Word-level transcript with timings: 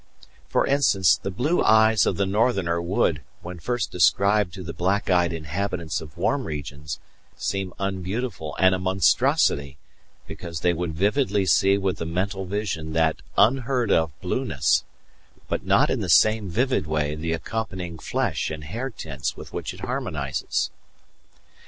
For 0.49 0.65
instance, 0.65 1.15
the 1.15 1.29
blue 1.29 1.63
eyes 1.63 2.07
of 2.07 2.17
the 2.17 2.25
northerner 2.25 2.81
would, 2.81 3.21
when 3.43 3.59
first 3.59 3.91
described 3.91 4.51
to 4.55 4.63
the 4.63 4.73
black 4.73 5.11
eyed 5.11 5.31
inhabitants 5.31 6.01
of 6.01 6.17
warm 6.17 6.45
regions, 6.45 6.99
seem 7.37 7.71
unbeautiful 7.77 8.55
and 8.57 8.73
a 8.73 8.79
monstrosity, 8.79 9.77
because 10.25 10.61
they 10.61 10.73
would 10.73 10.95
vividly 10.95 11.45
see 11.45 11.77
with 11.77 11.97
the 11.97 12.07
mental 12.07 12.45
vision 12.45 12.93
that 12.93 13.17
unheard 13.37 13.91
of 13.91 14.19
blueness, 14.21 14.85
but 15.47 15.67
not 15.67 15.91
in 15.91 15.99
the 15.99 16.09
same 16.09 16.49
vivid 16.49 16.87
way 16.87 17.13
the 17.13 17.33
accompanying 17.33 17.99
flesh 17.99 18.49
and 18.49 18.63
hair 18.63 18.89
tints 18.89 19.37
with 19.37 19.53
which 19.53 19.71
it 19.71 19.81
harmonizes. 19.81 20.71